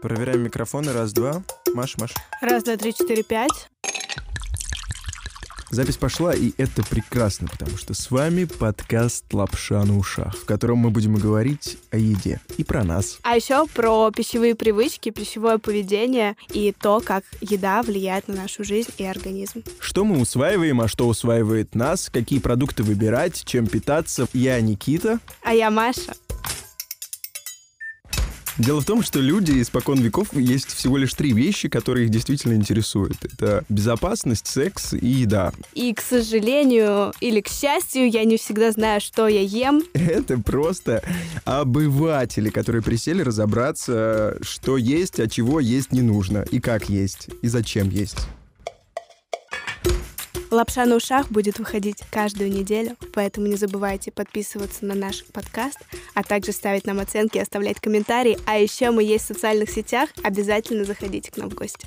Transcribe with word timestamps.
Проверяем 0.00 0.42
микрофоны. 0.42 0.92
Раз, 0.92 1.12
два. 1.12 1.42
Маш, 1.74 1.96
Маш. 1.98 2.14
Раз, 2.40 2.62
два, 2.62 2.76
три, 2.76 2.94
четыре, 2.94 3.22
пять. 3.22 3.68
Запись 5.70 5.98
пошла, 5.98 6.34
и 6.34 6.52
это 6.56 6.82
прекрасно, 6.82 7.46
потому 7.46 7.76
что 7.76 7.92
с 7.92 8.10
вами 8.10 8.44
подкаст 8.44 9.24
«Лапша 9.34 9.84
на 9.84 9.98
ушах», 9.98 10.34
в 10.34 10.46
котором 10.46 10.78
мы 10.78 10.90
будем 10.90 11.16
говорить 11.16 11.76
о 11.90 11.98
еде 11.98 12.40
и 12.56 12.64
про 12.64 12.84
нас. 12.84 13.18
А 13.22 13.36
еще 13.36 13.66
про 13.66 14.10
пищевые 14.10 14.54
привычки, 14.54 15.10
пищевое 15.10 15.58
поведение 15.58 16.36
и 16.54 16.72
то, 16.72 17.00
как 17.00 17.24
еда 17.42 17.82
влияет 17.82 18.28
на 18.28 18.36
нашу 18.36 18.64
жизнь 18.64 18.92
и 18.96 19.04
организм. 19.04 19.62
Что 19.78 20.04
мы 20.04 20.20
усваиваем, 20.20 20.80
а 20.80 20.88
что 20.88 21.06
усваивает 21.06 21.74
нас, 21.74 22.08
какие 22.10 22.38
продукты 22.38 22.82
выбирать, 22.82 23.44
чем 23.44 23.66
питаться. 23.66 24.26
Я 24.32 24.58
Никита. 24.62 25.20
А 25.42 25.52
я 25.52 25.70
Маша. 25.70 26.14
Дело 28.58 28.80
в 28.80 28.84
том, 28.84 29.02
что 29.02 29.20
люди 29.20 29.62
испокон 29.62 30.00
веков 30.00 30.34
есть 30.34 30.74
всего 30.74 30.96
лишь 30.96 31.14
три 31.14 31.32
вещи, 31.32 31.68
которые 31.68 32.06
их 32.06 32.10
действительно 32.10 32.54
интересуют. 32.54 33.24
Это 33.24 33.64
безопасность, 33.68 34.48
секс 34.48 34.94
и 34.94 35.06
еда. 35.06 35.52
И, 35.74 35.94
к 35.94 36.00
сожалению, 36.00 37.12
или 37.20 37.40
к 37.40 37.48
счастью, 37.48 38.10
я 38.10 38.24
не 38.24 38.36
всегда 38.36 38.72
знаю, 38.72 39.00
что 39.00 39.28
я 39.28 39.42
ем. 39.42 39.84
Это 39.94 40.38
просто 40.38 41.04
обыватели, 41.44 42.50
которые 42.50 42.82
присели 42.82 43.22
разобраться, 43.22 44.36
что 44.42 44.76
есть, 44.76 45.20
а 45.20 45.28
чего 45.28 45.60
есть 45.60 45.92
не 45.92 46.02
нужно, 46.02 46.44
и 46.50 46.58
как 46.58 46.88
есть, 46.88 47.28
и 47.42 47.46
зачем 47.46 47.88
есть. 47.90 48.18
Лапша 50.50 50.86
на 50.86 50.96
ушах 50.96 51.30
будет 51.30 51.58
выходить 51.58 52.02
каждую 52.10 52.50
неделю, 52.50 52.96
поэтому 53.12 53.48
не 53.48 53.56
забывайте 53.56 54.10
подписываться 54.10 54.86
на 54.86 54.94
наш 54.94 55.24
подкаст, 55.26 55.78
а 56.14 56.22
также 56.22 56.52
ставить 56.52 56.86
нам 56.86 57.00
оценки 57.00 57.36
и 57.36 57.40
оставлять 57.40 57.80
комментарии. 57.80 58.38
А 58.46 58.56
еще 58.56 58.90
мы 58.90 59.02
есть 59.02 59.24
в 59.24 59.28
социальных 59.28 59.68
сетях, 59.68 60.08
обязательно 60.22 60.84
заходите 60.84 61.30
к 61.30 61.36
нам 61.36 61.50
в 61.50 61.54
гости. 61.54 61.86